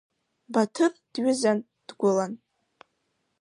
[0.53, 2.33] Баҭыр дҩызан, дгәылан.